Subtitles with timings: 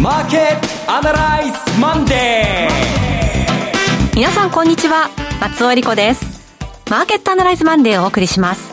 [0.00, 5.10] マーケットアナライズマンデー皆さんこんにちは。
[5.40, 6.24] 松尾恵理子です。
[6.88, 8.72] マーケットアナライズマンデーをお送りします。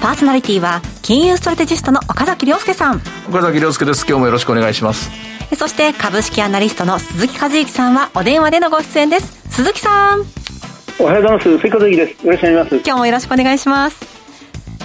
[0.00, 3.00] パーソナリティは金融ストラテジストの岡崎亮介さん。
[3.28, 4.04] 岡崎亮介です。
[4.04, 5.12] 今日もよろしくお願いします。
[5.56, 9.48] そして株式アナリストの鈴木和之さんはお電話でのご出演です。
[9.48, 10.24] 鈴木さん。
[10.98, 11.58] おはようございます。
[11.58, 12.26] 鈴木和之です。
[12.26, 12.82] よろしくお願いします。
[12.84, 14.12] 今日もよろしくお願いします。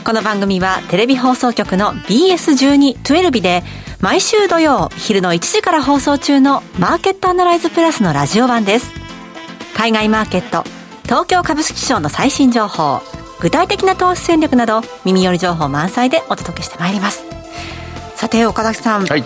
[0.06, 3.64] この番組はテレビ放送局の BS12-12 で
[4.00, 8.94] 毎週土曜昼の1時から放送中のマーケットアナライズプラスのラジオ版です。
[9.76, 10.64] 海外マーケット
[11.04, 13.02] 東京株式市場の最新情報
[13.40, 17.26] 具体的な投資戦略など耳寄り情報満載でお届けしてまいります。
[18.16, 19.24] さて岡崎さん、はい。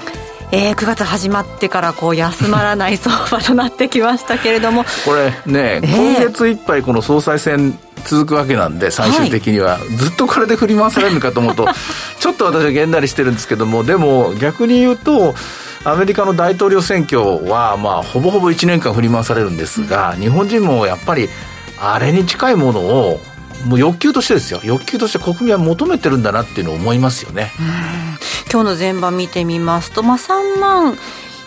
[0.53, 4.85] えー、9月始まってからこう休まらない相場となってきましたけれども。
[5.05, 11.67] これね、えー、今月いっぱいこの総裁選続くわけなんで最終的には、はい、ずっとこれで振り回されるのかと思うと
[12.19, 15.35] ちょっと私はげんなりしてるんですけどもでも逆に言うと
[15.83, 21.27] アメリカの大統領選挙は、まあ、ほぼほぼ1年間振り回されるんですが、日本人もやっぱり
[21.79, 23.19] あれに近いものを
[23.65, 24.61] もう欲求としてですよ。
[24.63, 27.51] 欲求として国民は求めてるんだなっていうのを思いますよね。
[28.51, 30.97] 今日の前場見てみますと、まあ、3万、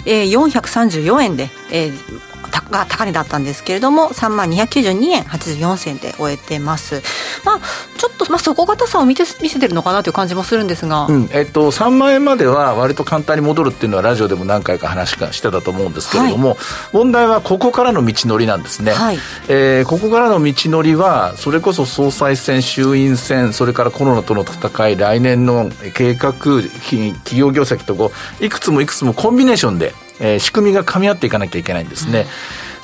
[0.05, 2.33] えー、434円で、えー、
[2.70, 7.02] が高値だったんですけれども3万292円84銭で終えてます。
[7.44, 7.61] まあ
[7.96, 11.28] ちょっと、まあ、底堅さを見て見せてるのかなという感じもするんですが、うん。
[11.33, 16.58] えっと、3万円までは割と簡単に戻るっていうのはラジオでも何回か話してたと思うんですけれども、はい、
[16.92, 19.18] 問題はここからの道のりなんですね、はい、
[19.48, 32.20] えー、ここからの道のりはそれこそ総裁選衆院選それからコロナとの戦い来年の計画企業業績とこういくつもいくつもコンビネーションでえー、仕組みが噛み合っていかなきゃいけないんですね。
[32.20, 32.27] うん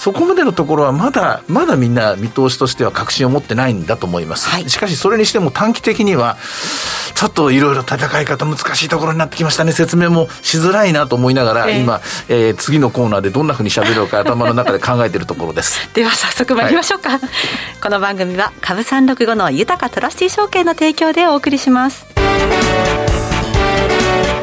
[0.01, 4.49] そこまでのところはまだ、まだみんな見通しとしては確信を持ってないんだと思います。
[4.49, 6.39] はい、しかしそれにしても短期的には、
[7.15, 9.73] ちょっといろいろ戦い方難しいところになってきましたね。
[9.73, 15.87] 説明もしづらいなと思いながら、えー、今、えー、次のコーナーでどんなふうに喋ろうか頭の中で考えているところです。
[15.93, 17.11] では早速参りましょうか。
[17.11, 17.21] はい、
[17.83, 22.07] この番組は株三六五の豊かトラスティ証券の提供でお送りします。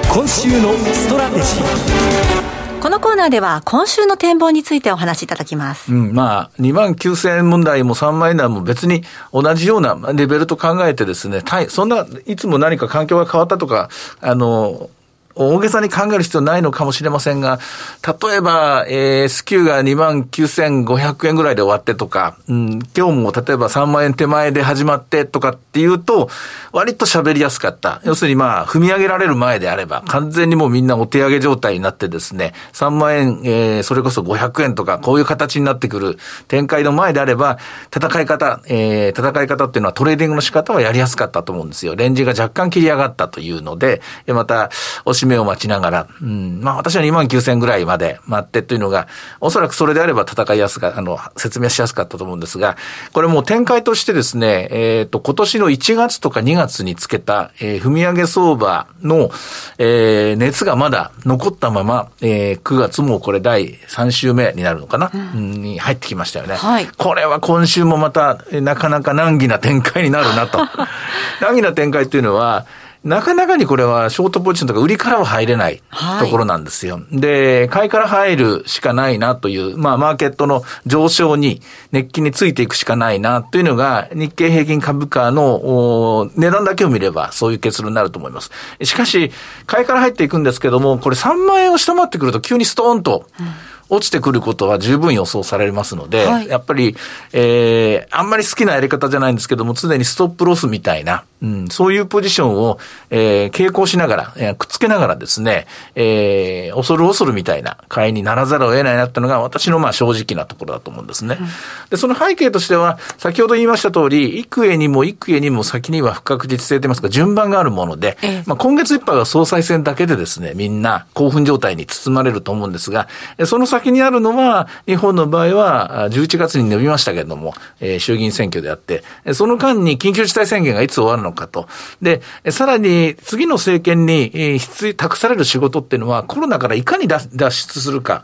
[0.08, 2.57] 今週のストラテジー。
[2.80, 5.92] このコーナーでは今週の展望についてお話しいただきます。
[5.92, 13.90] うん、まあ、2万9000円問題も3万円台も別に同じようなレベルと考えてですね、そんな、いつも何か環境が変わったとか、
[14.22, 14.90] あの、
[15.38, 17.60] 大げさに考える必要ないのかもしれませんが、
[18.06, 26.30] 例えば、えー、S q が2万9500円ぐらいで終わってとか、うん、今日も例えば3万円手前で始まってとかっていうと、
[26.72, 28.02] 割と喋りやすかった。
[28.04, 37.58] 要するにまあ、踏み上げられる前であれば、完全にもうみんなお手上げ状態になってですね、3万円、えー、それこそ500円とか、こういう形になってくる展開の前であれば、
[37.96, 41.96] 戦い方、えー、戦い方っていうのはトレーディングの仕方はやりやすかったと思うんですよ。
[41.96, 44.70] レンジが若干切り上がったというので、また、
[45.06, 49.08] 押し目を待ちながら、うん、まあ私は2万9000ぐらいまで待ってというのが、
[49.40, 52.78] おそらくそれであれば戦いやすか、あの、説明しやすかったと思うんですが、
[53.14, 59.30] これもう展開としてですね、えっ、ー、と、今年の1月とか2月につけた、えー、踏み上げ相場の、
[59.78, 66.56] えー、熱がまだ残ったまま、えー、9月もこれ第3週目になるのかな、うん、に入ってきましたよね。
[66.56, 66.88] はい。
[66.88, 70.60] これは今週もまた、なかなか難儀な展開になるなと。
[71.42, 72.66] 難儀な展開というのは、
[73.08, 75.82] なかなかにこれはショートポジションとか売りからは入れない
[76.20, 76.96] ところなんですよ。
[76.96, 81.62] はい、で、買いから入るしかないなという、まあマーケットの上昇に
[81.94, 88.52] 熱気についていくしかないなというのが日経平均株価の値段だけを見ればそういう結論になると思います。
[88.84, 89.32] しかし、
[89.66, 93.46] 買いから入っていくんですけども、これ3万円を下回ってくると急にストーンと、うん
[93.90, 96.96] 落ちてくることは十分予想されますので、はい、やっぱり、
[97.34, 111.38] えー、あんまり好きなやり方じゃないんですけども、常にストップロスみたいな、うん、そういうポジションを、えー、傾向しながら、えー、くっつけながらですね、えー、恐る恐るみたいな買いにならざるを得ないなっていうのが私のまあ正直なところだと思うんですね。
[111.40, 111.48] うん、
[111.90, 123.08] で、その背景としては、先ほど言いました通り、幾重にも幾重にも先には不確実性といいますか、順番があるもので、えまあ今月いっぱいは総裁選だけでですね、みんな興奮状態に包まれると思うんですが、
[123.46, 129.04] その先にあるのは、日本の場合は、11月に伸びましたけれども、えー、衆議院選挙であって、
[129.34, 131.68] その間に緊急事態宣言がいつ終わるのかと。
[132.02, 138.24] で、さらに次の政権に、必要、託される仕事っていうのは、コロナからいかに脱出するか。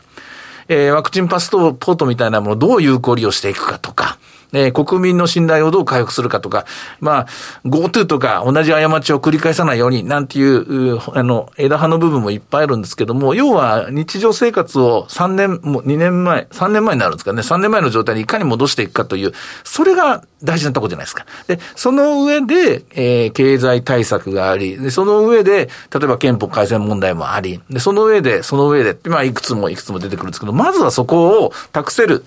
[0.68, 4.18] えー、ワクチンパスポートみたいなものをどう有効利用していくかとか、
[4.54, 6.64] えー、国民の信頼をどう回復するかとか、
[7.00, 7.26] まあ、
[7.66, 19.32] GoTo とか同じ過ちを繰り返さないように、なんていう、あの、枝葉の部分もいっぱいあるんですけども、要は日常生活を3年、もう2年前、3年前になるんですかね、3年前の状態にいかに戻していくかという、
[19.64, 21.26] それが大事なとこじゃないですか。
[21.48, 32.24] で、その上で、えー、経済対策があり、で、その上で、例えば憲法改正問題もあり、で、その上で、その上で、まあ、いくつもいくつも出てくるんですけど、まずはそこを託せる、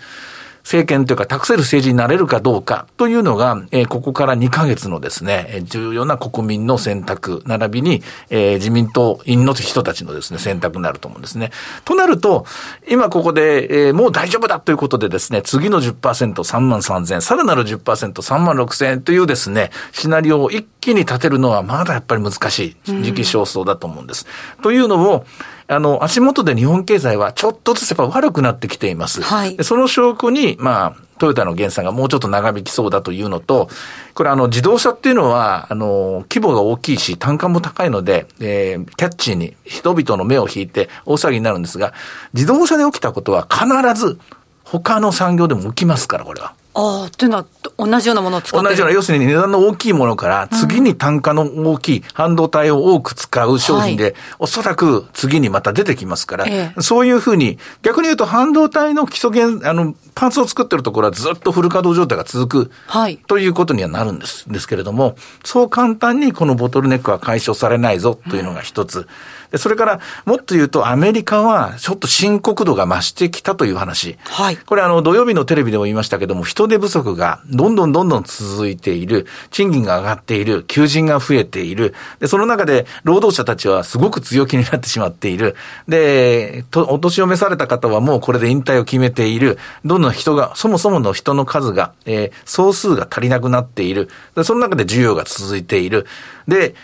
[0.67, 11.51] 政権というか託せる政治になれるかどうかというのが、えー、ここから2ヶ月のですね、重要な国民の選択、並びに、えー、自民党員の人たちのですね、選択になると思うんですね。
[11.85, 12.45] となると、
[12.89, 24.25] 今ここで、えー、もう大丈夫だということでですね、次の10%、3万3000、さらなる10%、3万6000というですね、シナリオを一気に立てるのはまだやっぱり難しい時期尚早だと思うんです。
[24.57, 25.25] うん、というのも、
[25.67, 29.21] あの、足元で日本経済はちょっとずつやっぱ悪くなってきています。
[29.21, 29.57] はい。
[29.63, 33.69] その証拠に、まあ、トヨタの減産がもうちょっと長引きそうだというのと、
[34.13, 41.93] これあの自動車っていうのは、あの、規模が大きいし、単価も高いので、えー、キャッチーに人々の目を引いて大騒ぎになるんですが、
[42.33, 43.65] 自動車で起きたことは必
[43.99, 44.19] ず
[44.63, 46.53] 他の産業でも起きますから、これは。
[46.79, 47.45] ああ、というのは、
[47.79, 51.41] 同じようなものを使って同じような、要するに値段の大きいものから、次に単価の
[51.71, 64.45] 大きい半導体を多く使う商品で、はい、おそらく次にまた出てきますから、ええ、そういうふうに、逆に言うと半導体の基礎原、あの、パーツを作ってるところはずっとフル稼働状態が続く、はい、ということにはなるんです。
[64.47, 69.00] ですけれども、そう簡単にこのボトルネックは解消されないぞというのが一つ。
[69.00, 69.07] うん
[69.51, 74.17] で、それから、もっと言うと、アメリカは、ちょっと深刻度が増してきたという話。
[74.25, 74.57] はい。
[74.57, 81.94] これ、あの、土曜日のテレビでも言いましたけども、人手不足がどんどんどんどん続いている、賃金が上がっている、求人が増えている。
[82.19, 85.55] で、その中で、労働者たちはすごく強気になってしまっている。
[85.88, 89.57] で、と、お年を召された方はもうこれで引退を決めている。
[89.85, 94.09] どんどん人が、そもそもの人の数が、えー、総数が足りなくなっている。
[94.35, 96.05] で、その中で需要が続いている。
[96.47, 96.75] で、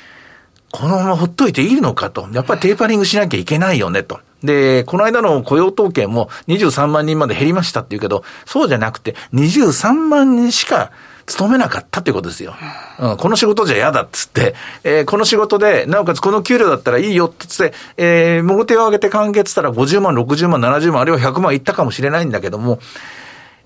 [0.73, 2.27] このままほっといていいのかと。
[2.33, 4.19] やっぱりテーパリングしなきゃいけないよねと。
[4.43, 10.91] で、この間の雇用統計も23万人まで減りましたって言うけど、そうじゃなくて23万人しか
[11.27, 12.55] 勤めなかったってことですよ。
[12.99, 22.79] うん、この仕事じゃ嫌だっつって、えー、この仕事で、なおかつこの給料だったらいいよって言って、えー、も手を挙げて完結したら50万、60万、70万、あるいは100万いったかもしれないんだけども、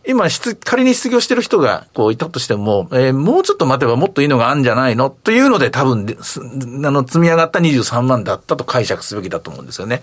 [0.07, 0.25] 今、
[0.63, 5.09] 仮に失業してる人がこういたとしても、えー、もうちょっと待てばもっといいのがあるんじゃないの？
[5.09, 10.01] というので多分あの、積み上がった23万だったと解釈すべきだと思うんですよね。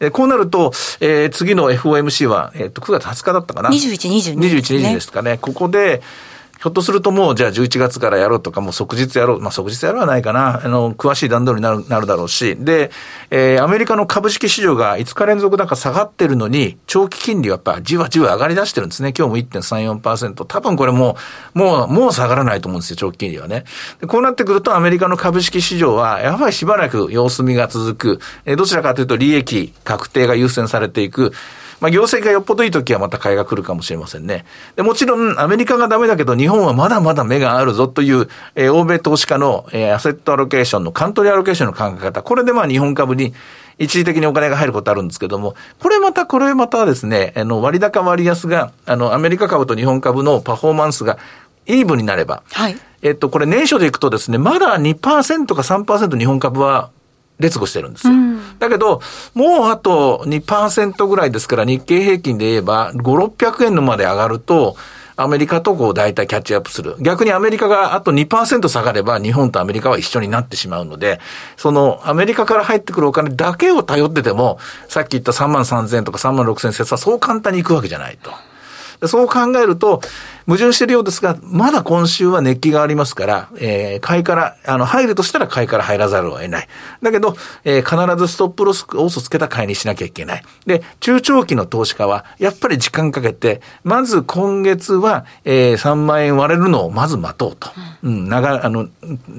[0.00, 4.48] えー、こうなると、えー、次の FOMC は、えっ、ー、と、9月20日だったかな？21、22、ね。
[4.48, 5.38] 21、22ですかね。
[5.38, 6.02] ここで、
[6.64, 9.40] ひょっとするともう、じゃあ11月からやろうとか、もう即日やろう。
[9.42, 10.62] まあ即日やろうはないかな。
[10.64, 12.56] あの、詳しい段取りになるなるだろうし。
[12.56, 12.90] で、
[13.30, 19.12] えー、アメリカの株式市場が5日連続なんか下がってるのに、長期金利はやっぱじわじわ上がり出してるんですね。
[19.14, 20.46] 今日も1.34%。
[20.46, 21.18] 多分これも
[21.54, 23.64] う、もう、もう下がらないと思うんですよ、長期金利はね。
[24.06, 28.20] こうなってくるとアメリカの株式市場は、やはりしばらく様子見が続く。
[28.46, 31.34] えー、どちらかというと利益確定が優先されていく。
[31.80, 34.44] まあ、業績がよっぽどいい時はまた買いが来るかもしれませんね。
[34.76, 42.22] でもちろん、アメリカがダメだけど、日本はまだまだ目があるぞという、えー、欧米投資家の、えー、アセットアロケーションの、カントリーアロケーションの考え方。
[42.22, 43.34] これでまあ日本株に、
[43.78, 51.18] 一時的にお金が入ることあるんですけども、これまた、これまたですね、あの、割高割安が、あの、アメリカ株と日本株のパフォーマンスが
[51.66, 52.76] イーブンになれば、はい。
[53.02, 56.90] えっと、これ年初でいくとですね、まだ2%か3%日本株は
[57.38, 58.12] 劣後してるんですよ。
[58.12, 59.00] うん、だけど、
[59.34, 64.76] もうあと2%ぐらいですから、日経平均で言えば、5、600円のまで上がると、
[65.16, 66.96] アメリカとこう大体キャッチアップする。
[67.00, 71.20] 逆にアメリカがあと2%下がれば日本とアメリカは一緒になってしまうので、
[71.56, 78.32] そのアメリカから入ってくるお金だけを頼ってても、さっき言った3万3000円とか3万6000円節はそう簡単に行くわけじゃないと。
[79.06, 80.00] そう考えると、
[80.46, 86.68] 矛盾しているようですが、まだ今週は熱気がありますから、えー、買いから、あの、入るとしたら買いから入らざるを得ない。
[87.02, 87.34] だけど、
[87.64, 90.42] えー、必ずストップロスをつけた買いにしなきゃいけない。
[90.66, 97.70] で、中長期の投資家は、やっぱり時間かけて、まず今月は、えー、3万円割れるのをまず待とうと。
[98.02, 98.88] うん、長、あの、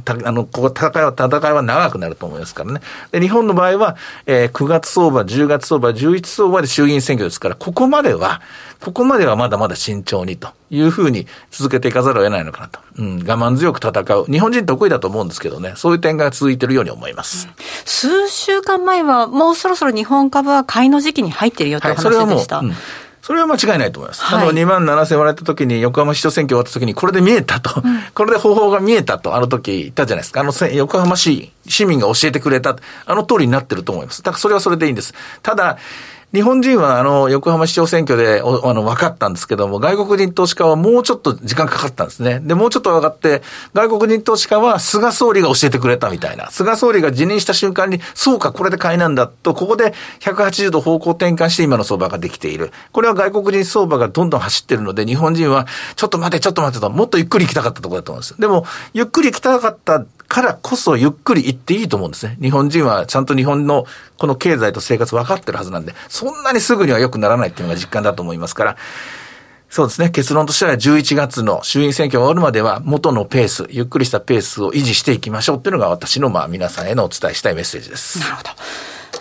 [0.04, 2.82] た、あの、ここ戦いは、戦いは長くなると思いますからね。
[3.12, 3.96] で、日本の場合は、
[4.26, 8.42] えー、9月相場、10月相場、11相場で衆議院選挙ですから、ここまでは、
[8.82, 12.80] ここまではまだまだ慎重にというふうに続けていかざるを得ないのかなと。
[12.98, 14.26] うん、我慢強く戦う。
[14.26, 17.48] 日本人得意だと思うんですけどね、そういう点が続いているように思います。
[17.48, 17.54] うん、
[17.86, 22.58] 数週間前は、もうそろそろ日本株は買いの時期に入ってるよという話でした。
[22.58, 22.68] はい
[23.26, 24.22] それは間違いないと思います。
[24.22, 30.42] はい、あの、2万7千割れた時に、横浜市長選挙終わった時に、これで見えたと、うん、これで方法が見えたと、あの時言ったじゃないですか。
[30.42, 32.76] あの、横浜市市民が教えてくれた、
[33.08, 34.22] あの通りになってると思います。
[34.22, 35.16] だからそれはそれでいいんです。
[35.42, 35.80] ただ、
[36.34, 42.42] 日本人はあの、横浜市長選挙であの、分かったんですけども、外国人投資家はもうちょっと時間かかったんですね。
[42.42, 43.42] で、もうちょっと分かって、
[43.74, 46.52] 外国人投資家は菅総理が教えてくれたみたいな。
[46.52, 52.72] 菅総理が辞任した瞬間に、そうか、これで買いなんだと、ここで180度方向転換して今の相場ができている。
[52.92, 58.42] これは外国人相場がどんどん走ってるので、日本人は、ちょっと待て、ちょっと待てと、もっとゆっくり行きたかったところだと思うんです。
[58.42, 62.38] でも、ゆっくり行きたかったからこそゆっくり行っていいと思うんですね。
[62.42, 63.86] 日本人はちゃんと日本の
[64.18, 68.78] この経済と生活分かってるはずなんで、そんなにすぐには良くならないっていうのが実感だと思いますから、
[69.70, 70.10] そうですね。
[70.10, 78.20] 結論としては11月の衆院選挙が終わるまでは元のペース、ゆっくりしたペースを維持していきましょうっていうのが私のまあ皆さんへのお伝えしたいメッセージです。
[78.20, 78.50] なるほど。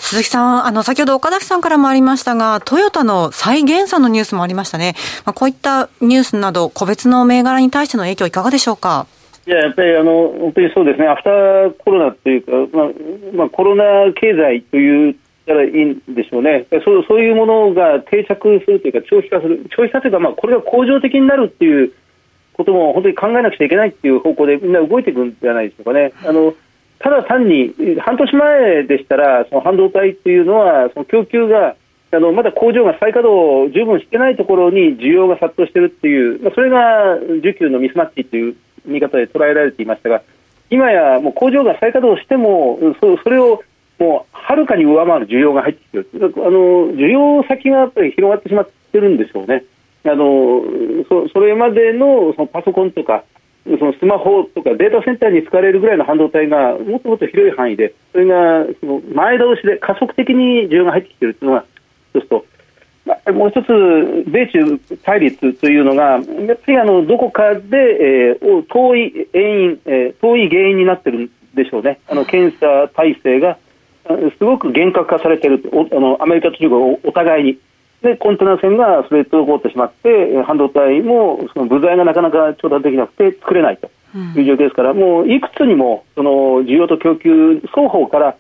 [0.01, 4.97] 鈴木さん、あの、先ほど岡崎さんからもありましたが、トヨタの再減産のニュースもありましたね。
[5.25, 9.07] まあ、こういったニュースなど、個別の銘柄に対しての影響いかがでしょうか？
[9.47, 12.89] いややっぱりあの本当にそうですね、アフターコロナというか、まあ
[13.35, 21.93] まあ、コロナ経済というたらいいんでしょうね、そうそういうものが定着するというか、長期化する、長期化というか、まあ、これが恒常的になるっていう
[22.55, 26.13] ことも本当に考えなくちゃいけないっていう方向でみんな動いていくんじゃないでしょうかね。
[26.25, 26.55] あの
[26.99, 31.77] ただ単に半年前でしたら、その半導体っていうのは、その供給が
[32.13, 40.23] あのまだ工場が再稼働を十分してないところに需要が殺到しているっていう、まあ、それが需給のミスマッチという見方で捉えられていましたが
[40.71, 43.62] 今やもう工場が再稼働してもそそれを
[43.99, 49.64] もうはるかに上回る需要が入ってきているあの需要先がやっぱり広がってしまってるんでしょうね。
[50.07, 50.62] あの
[51.09, 53.25] そそれまでのそのパソコンとか
[53.64, 61.64] そのスマホとかデータセンターに使われるぐらいの半導体がもっともっと広い範囲でそれがその前倒しで加速的に需要が入ってきているというのが
[62.14, 62.45] 一つと
[63.33, 73.59] もう一つ、米中対立というのが、やっぱりあのどこかで、えー、遠い原因、えー、遠い原因になってるんでしょうね、あの検査体制が
[74.39, 77.59] すごく厳格化されているあの、アメリカと中国お互いに、
[78.03, 83.91] でコンテナ船がそれと滞ってしまって、半導体もその部材がなかなか調達できなくて作れないと
[84.39, 86.31] いう状況ですから、もういくつにもその
[86.65, 88.37] 需要と供給双方から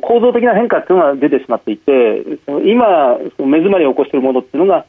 [0.00, 2.24] 構造的な変化というのが出てしまっていて
[2.64, 4.84] 今、目詰まりを起こしているものというのが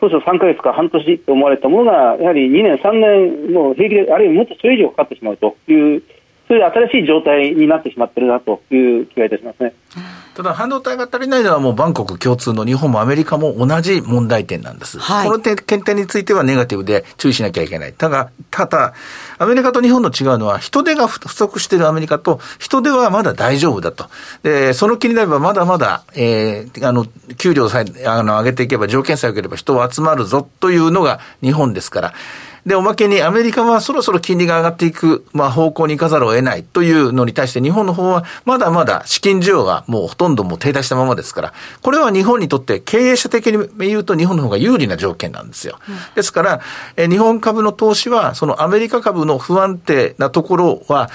[0.00, 6.02] 当初3か月か半年と思われたものがやはり2年、3年も平気であるいはもっとそれ以上かかってしまうという
[6.48, 9.72] そういう新しい状態になってしまっているなという気がいたしますね。
[10.36, 14.98] ただ半導体が足りないのはもうバンコク共通の日本もアメリカも同じ問題点なんです。
[14.98, 17.94] はい、この点検定についてはネガティブで注意しなきゃいけない。
[17.94, 18.92] ただ、ただ、
[19.38, 24.10] アメリカと日本の違うのは人手が不足しているアメリカと人手はまだ大丈夫だと。
[24.42, 27.06] で、その気になればまだまだ、えー、あの、
[27.38, 32.14] 給料さえ、あの、上げていけば条件さえ良ければ人は集まるぞというのが日本ですから。
[32.66, 45.78] で、おまけにアメリカはそろそろ金利が上がっていく、まあ、方向に行かざるを得ないというのに対して日本の方はまだまだ資金需要がもうほとんどもう停滞したままですから、これは日本にとって経営者的に言うと日本の方が有利な条件なんですよ。
[46.16, 46.60] ですから、
[46.96, 51.08] え日本株の投資はそのアメリカ株の不安定なところは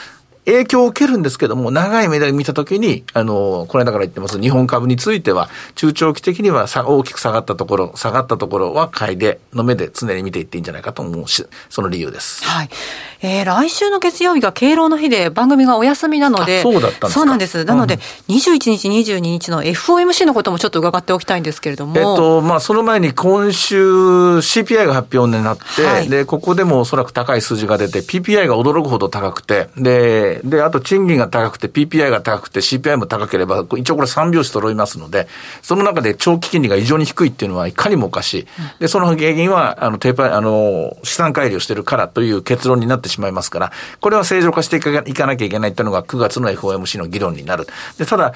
[0.45, 12.43] 影響を受けるんですけども、長い目で見たときに、あの、これだから言ってます、日本株については、中長期的には大きく下がったところ、下がったところは買いで、の目で常に見ていっていいんじゃないかと思うし、その理由です。
[12.43, 12.69] はい。
[13.24, 17.65] えー、来週の月曜日が敬老の日で番組がお休みなので、そうだったんですそうなんです。
[17.65, 21.98] なので、うん、21日、22日の FOMC のこともちょっと伺っておきたいんですけれども。
[21.98, 23.77] えっと、まあ、その前に今週
[24.39, 35.28] CPI が発表になって、はい、で、ここでもおそらく高い数字が出て、PPI が驚くほど高くて、で、で、あと賃金が高くて PPI が高くて CPI も高ければ、一応これ3拍子揃いますので、
[35.62, 38.48] その中で長期金利が異常に低いっていうのはいかにもおかしい。
[38.80, 47.68] で、その原因は、あの、テーパあの、資産改良してるからという結論になってしまいますから、これは正常化していかなきゃいけないっていうのが9月の FOMC の議論になる。
[47.98, 48.34] で、ただ、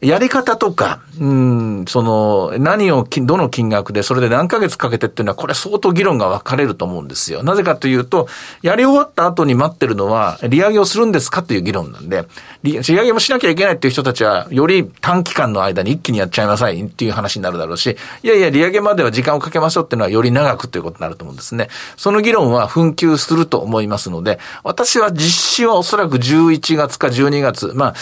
[0.00, 7.42] やり方とか、うん、その、何を、どの金額で、それで何ヶ月かけてっていうのは、これ相当議論が分かれると思うんですよ。
[7.42, 8.28] なぜかというと、
[8.62, 12.26] やり終わった後に待ってるのは、利上げをするんですかという議論なんで、
[12.62, 21.68] 利上げもしなきゃいけないっていう人たちは、より短期間の間に一気にやっちゃいなさいっていう話になるだろうし、いやいや、利上げまでは時間をかけましょうっていうのは、より長くということになると思うんですね。
[21.96, 27.94] その議論は紛糾すると思いますので、私は実施はおそらく11月か12月、まあ、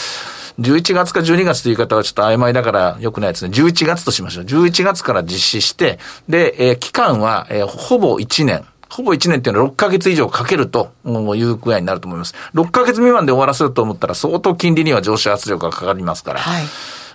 [0.59, 3.55] 11月か12月という方はちょっと曖昧だから良くないですね。
[3.55, 4.45] 11月としましょう。
[4.45, 8.65] 11月から実施して、で、えー、期間は、えー、ほぼ1年。
[8.89, 12.35] ほぼ1年っていうのは6ヶ月以上かけるという具合になると思います。
[12.55, 16.41] 6ヶ月未満で終わらせると思ったら相当金利には上昇圧力がかかりますから。
[16.41, 16.65] はい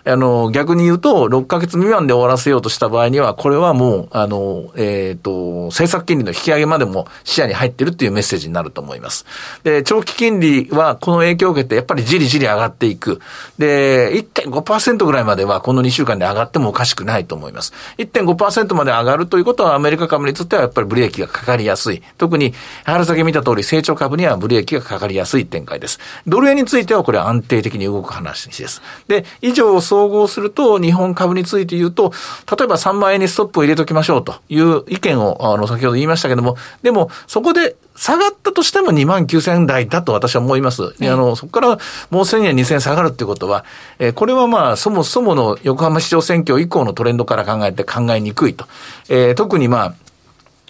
[0.08, 9.26] あの、逆に言うと、6ヶ月未満で終わらせようとした場合には、これはもう、あの、えっ、ー、と、政策金利の引き上げまでも視野に入ってるっていうメッセージになると思います。
[9.64, 13.20] で、長期金利はこの影響を受けて、やっぱりじりじり上がっていく。
[13.58, 17.74] で、1.5%ぐらいまではこの2週間で上がってもおかしくないと思います。
[17.98, 22.02] 1.5%まで上がるということは、アメリカ株にとってはやっぱりブレーキがかかりやすい。
[22.18, 22.54] 特に、
[22.86, 26.00] 春先見た通り、成長株にはブレーキがかかりやすい展開です。
[26.26, 28.82] ドル円についてはこれは安定的に動く話です。
[29.08, 32.12] で、以上総合すると、日本株について言うと、
[32.58, 40.94] 例えば3万円にストップを入れときましょうという意見を、あの、先ほど言いましたけども、でも、そこで下がったとしても2万9000円台だと私は思います。
[41.02, 41.78] あの、そこからもう
[42.22, 43.66] 1000円、2000円下がるっていうことは、
[43.98, 48.66] えー、これはまあ、そもそもの横浜市長選挙以降のトレンドから考えて考えにくいと。
[49.10, 49.94] えー、特にまあ、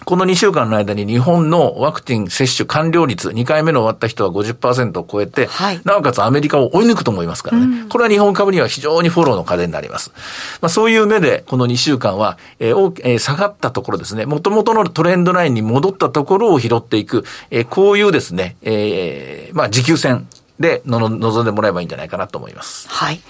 [0.04, 10.12] この2週間の間に日本のワクチン接種完了率、2回目の終わった人は50%を超えて、はい、なおかつアメリカを追い抜くと思いますからね、うん、これは日本株には非常にフォローの風になります。
[10.60, 20.28] まあ、そういう目で、この2週間は、えーえー、下がったところですね、元々のトレンドラインに戻ったところを拾っていく、えー、こういうですね、えー、まあ、持久戦
[20.60, 22.88] で望んでもらえばいいんじゃないかなと思います。
[22.88, 23.20] はい。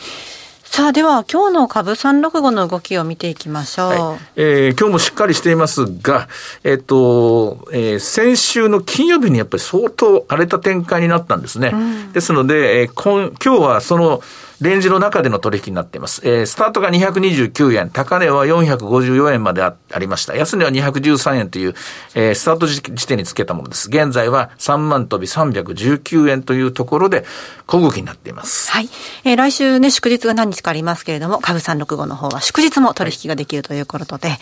[0.70, 3.88] さあ、では今日の株365の動きを見ていきましょう。
[3.88, 6.28] はい、えー、今日もしっかりしていますが、
[6.62, 11.70] えっと、えー、先週の金曜日にやっぱり相当荒れた展開になったんですね。
[11.72, 14.22] うん、ですので、えー、今今日はその、
[14.60, 16.20] レンジの中での取引になっています。
[16.24, 20.34] えー、スタートが229円、高値は454円までありました。
[20.34, 21.74] 安値は213円という、
[22.16, 23.88] えー、スタート時点につけたものです。
[23.88, 27.24] 現在は3万飛び319円というところで、
[27.66, 28.72] 小動きになっています。
[28.72, 28.88] はい。
[29.24, 34.38] えー、来週ね、祝日が何日かありますけれども、株365の方は祝日も取引ができるということで、はい、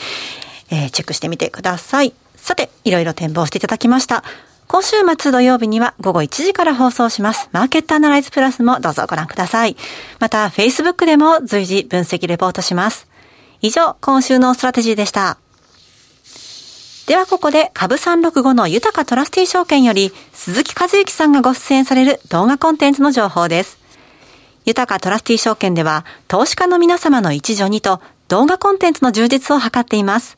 [0.71, 2.13] えー、チェックしてみてください。
[2.37, 4.25] さて、いろいろ展望していただきました。
[4.69, 7.49] 今週末土曜日には午後1時から放送します。
[7.53, 9.77] マーケットアナライズプラスもどうぞご覧ください。
[10.19, 13.07] また、Facebook でも随時分析レポートします。
[13.63, 15.39] 以上、今週のストラテジーでした。
[17.07, 23.79] ではここで株365の豊トラスティ証券より鈴木和之さんがご出演される動画コンテンツの情報です。
[24.67, 30.37] 豊トラスティ証券では投資家の皆様の一助にと動画コンテンツの充実を図っています。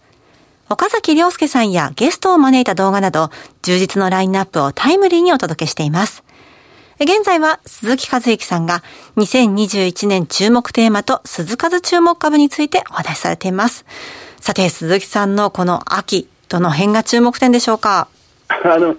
[0.68, 3.30] 岡崎良介さんやゲストを招いた動画など、
[3.62, 6.23] 充実のラインナップをタイムリーにお届けしています。
[7.00, 8.82] 現在は鈴木和之さんが
[9.16, 13.87] 2021年注目テーマと鈴数注目株についてお話しされています。
[14.40, 18.08] さて、鈴木さんのこの秋、どの辺が注目点でしょうか？
[18.49, 18.94] あの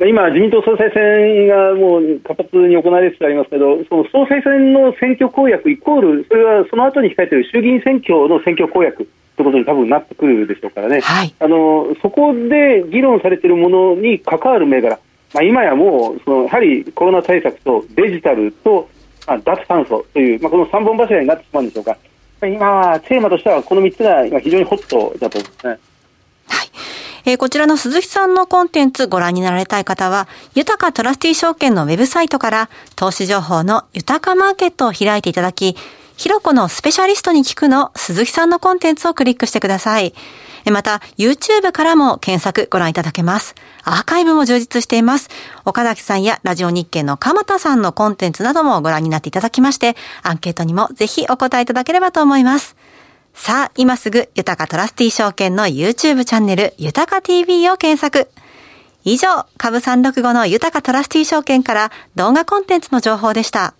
[0.00, 14.98] 今、自民党総裁選がもう活発に行われつつありますけど、その総裁選の選挙公約イコール、それはその後に控えている衆議院選挙の選挙公約ということに多分なってくるでしょうからね、はい、あのそこで議論されているものに関わる銘柄、
[15.32, 18.88] まあ、今やもうそのやはりコロナ対策とデジタルと、
[19.26, 21.96] まあ、脱炭素という、まあ、この3本柱になってしまうんでしょうか、
[22.42, 25.93] 今はテーマとしてはこの3つが今非常にホットだと思いますね。
[27.26, 35.76] えー、こちらの鈴木さんのコンテンツご覧になられたい方は、豊かトラスティ証券のウェブサイトから投資情報の豊かマーケットを開いていただき、
[36.16, 40.14] ひろこのスペシャリストに聞くの鈴木さんのコンテンツをクリックしてください。
[40.70, 43.54] また、YouTube からも検索ご覧いただけます。
[43.82, 45.28] アーカイブも充実しています。
[45.64, 52.76] 岡崎さんやラジオ日経の鎌田さんのコンテンツなどもご覧になっていただきまして、アンケートにもぜひお答えいただければと思います。
[53.34, 58.30] さあ、今すぐ、豊かトラスティ証券の YouTube チャンネル、豊か TV を検索。
[59.02, 63.74] 以上、株365の豊かトラスティ証券から動画コンテンツの情報でした。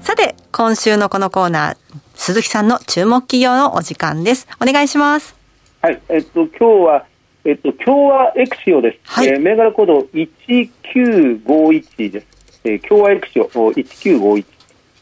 [0.00, 1.76] さて、今週のこのコーナー、
[2.14, 4.48] 鈴木さんの注目企業のお時間です。
[4.60, 5.36] お願いします。
[5.82, 7.06] はい、えっと、今日は、
[7.44, 8.98] えっと、共和エクシオです。
[9.04, 12.29] はい、えー、銘柄コード1951です。
[12.64, 14.44] えー、共和エクシオ1951。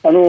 [0.04, 0.20] あの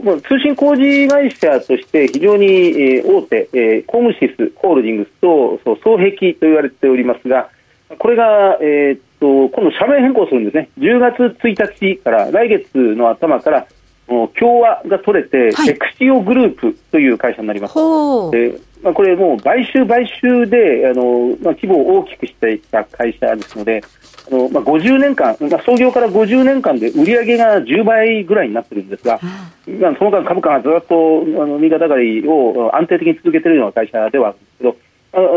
[0.00, 7.50] ー、通信工事会社として非常に、えー、大手、えー、コムシスホールディングスとそう双璧と言われておりますが、
[7.98, 13.66] これが、えー、と今度、社名変更するんですね、10月1日から来月の頭から
[14.06, 17.74] 共和が取れて、はい、エクシオグループという会社になります。
[18.30, 23.82] でまあ、これもう買収買収であの、まあ、規模を大きくしていった会社ですので、
[24.30, 29.18] あのまあ、50年間、まあ、創業から50年間で売り上げが10倍ぐらいになってるんですが、
[29.80, 34.76] まあ、その間株価がずっとあの右肩上がりを安定的に続けているような会社ではあるんですけど、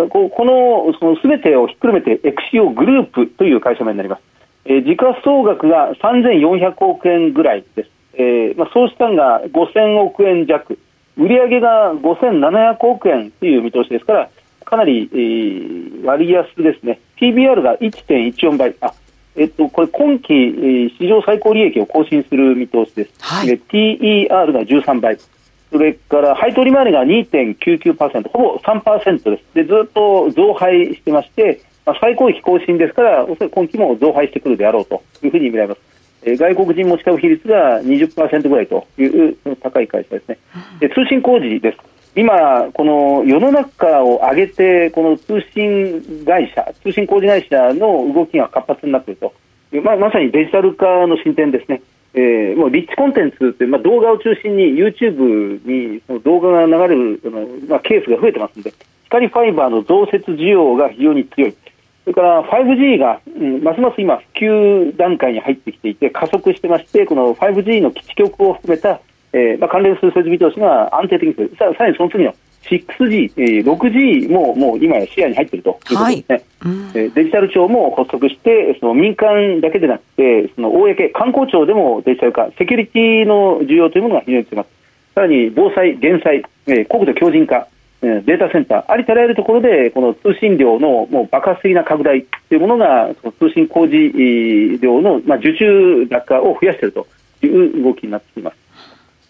[0.10, 4.22] このその全てをひっくるめてエクシオグループという会社名になります。
[4.66, 7.90] えー、時価総額が3400億円ぐらいです。
[8.14, 10.78] えーまあ、総資産が5000億円弱、
[11.18, 14.30] 売上が5700億円という見通しですから、
[14.66, 18.94] かなり、えー、割安ですね、PBR が1.14倍、あ
[19.36, 23.12] えっと、これ今期、えー、史上最高利益を更新する見通しです。
[23.20, 25.18] はいで TER が13倍。
[25.72, 29.44] それから配当利回りが2.99%、ほぼ3%です。
[29.54, 35.91] で、ずっと増配してまして、まあ、最高益更新ですから、おそらく今期も増配してくるであろうというふうに見られます。
[36.24, 40.38] 外国人持ち株比率が20%ぐらいという高い会社ですね。
[40.80, 41.78] で通信工事です。
[42.16, 49.34] 今、この世の中を挙げて、この通信会社、通信工事会社の動きが活発になっていると。
[49.82, 51.82] まあ、まさにデジタル化の進展ですね。
[52.14, 57.22] えーもうリッチコンテンツって、まあ、動画を中心に YouTube にその動画が流れる、
[57.70, 58.74] まあ、ケースが増えてますので、
[59.06, 61.56] 光ファイバーの増設需要が非常に強い。
[62.04, 69.00] それから 5G が、うん、ますます今、普及段階に入ってきていて、加速してまして、この 5G の基地局を含めた、
[69.34, 71.50] えーまあ、関連する設備投資が安定的に。
[71.58, 72.34] ささらにその次の
[72.64, 76.44] 6G、えー 6G ももう今や視野に入っているということですね。
[76.94, 84.70] えーデジタル庁も発足して、その民間だけでなくて、その公、観光庁でもデジタル化、セキュリティの需要というものが非常に強います。
[85.16, 97.08] さらに防災、減災、えー国土強靭化、えーデータセンター、ありとあらゆるところで、この通信量のもう爆発的な拡大というものが、その通信工事量の、まあ、受注高を増やしていると
[97.44, 98.58] いう動きになっています。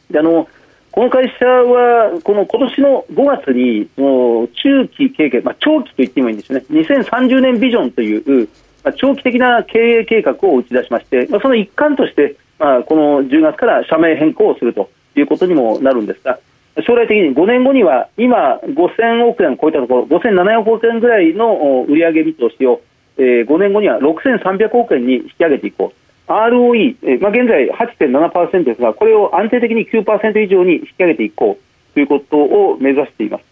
[0.10, 0.47] であの
[0.91, 8.49] この会社は、この今年の5月に、その中期経営、まあ、長期と言ってもいいんですよね、2030年ビジョンという、
[8.84, 16.39] まあ、長期的な経営計画を打ち出しまして、まあ、その一環として、まあ、この10月から社名変更をするということにもなるんですが、
[16.86, 22.81] 将来的に5年後には、今、5000億円を超えたところ、5700億円ぐらいの売上見通しを、
[23.17, 26.31] えー5年後には6300億円に引き上げていこう。
[26.31, 33.43] ROE、えーまあ、現在8.7%ですが、これを安定的に9%以上に引き上げていこうということを目指しています。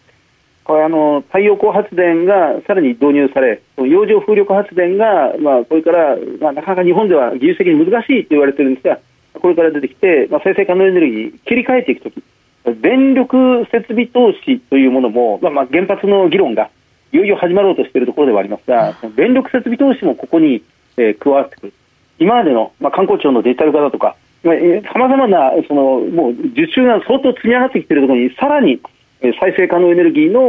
[0.64, 9.00] これあの太陽光発電がさらに導入され、洋上風力発電が、まあ、これから、まあ、なかなか日本では技術的に難しいと言われているんですが、
[9.34, 12.24] これから出てきて、まあ、再生可能エネルギーに切り替えていくとき、
[12.66, 16.70] 電力設備投資というものも、まあ、まあ原発の議論が
[17.12, 20.64] いよいよ始まろうとしているところではありますが、電力設備投資もここに、
[20.98, 21.74] えー加わってくる。
[22.20, 28.80] 今までの、まあ、観光庁のデジタル化だとか、さまざまなそのもう受注が相当積み上がってきているところに、さらに
[29.22, 30.42] えー再生可能エネルギーの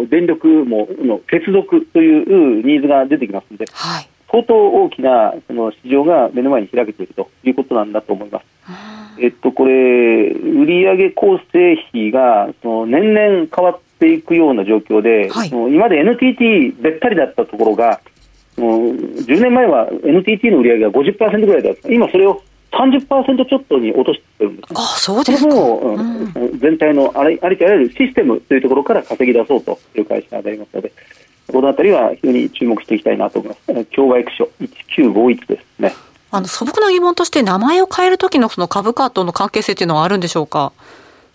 [0.00, 4.08] お電力もの接続というニーズが出てきますので、はい。
[4.30, 8.44] 相当大きなその市場が目の前に開けているということなんだと思います。
[9.18, 18.00] えっと、これ、売上構成比がその年々変わっていくような状況で、はい今まで NTT べったりだったところが、
[18.56, 21.88] もう10年前は NTT の売上が50%ぐらいだった。
[21.88, 24.78] 今それを30%ちょっとに落としてるんですね。
[24.78, 25.54] あ、そうですか。
[25.54, 30.92] も、うん全体のありありとあらゆるシステムというところから稼ぎ出そうという会社でありますので、
[31.48, 33.60] このあたりは非常に注目していきたいなと思います。
[33.68, 34.48] えー競売区所
[34.96, 35.94] 1951ですね。
[36.36, 40.72] あの、素朴な疑問として、名前を変えるときのその株価との関係性っていうのはあるんでしょうか？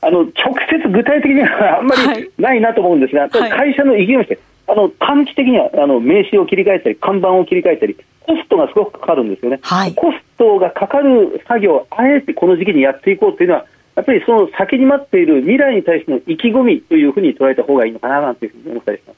[0.01, 0.31] あの直
[0.69, 2.23] 接具体的にはあんまはい。
[2.23, 9.93] りないなと思うんですが、ただ会社の意義として、あの短期的にはあの名刺を切り替えたり、看板を切り替えたり、コストがすごくかかるんですよね、はい。
[9.93, 19.17] コストがかかる作業をあえてこの時期にやっていこうというのは、やっぱりその先に待っている未来に対しての意気込みというふうに捉えた方がいいのかななんていうふうに思ったりします。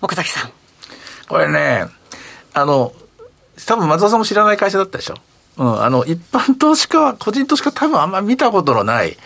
[0.00, 0.50] 岡崎さん。
[1.28, 1.84] これね、
[2.54, 2.92] あの、
[3.66, 5.14] 多分松田さんも知らない会社だったでしょ？
[5.58, 9.16] うん、あの、一般投資家は、個人投資家多分あんま見たことのない。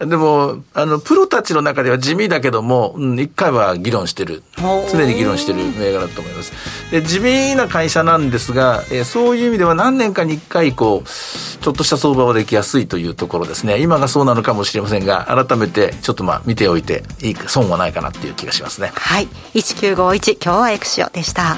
[0.00, 4.44] でも、あの、プロたちの中では地味だけども、うん、一回は議論してる。
[4.92, 6.52] 常に議論してる銘柄だと思います。
[6.92, 13.80] で、地味な会社なんですが、えーそういう意味では何年かに一回、こう、ちょっとした相場はできやすいというところですね。
[13.80, 18.92] 今がそうなのかもしれませんが、改めて、ちょっとまあ、見ておいて、いい、損はないかなっていう気がしますね。
[18.94, 19.28] はい。
[19.54, 21.56] 1951、今日はエクシオでした。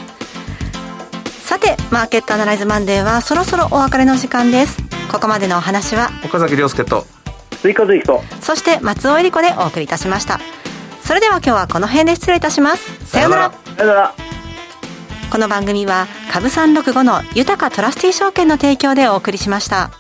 [1.51, 4.79] さて、マーケットアナライズマンデーはそろそろお別れの時間です。
[5.11, 7.05] ここまでのお話は、岡崎亮介と、
[7.61, 10.39] 追加随とそして松尾恵里子でお送りいたしました。
[11.03, 13.05] それでは今日はこの辺で失礼いたします。
[13.05, 13.53] さようなら。
[13.77, 14.15] さよなら。
[15.33, 19.91] この番組は株365の豊かトラスティ証券の提供でお送りしました。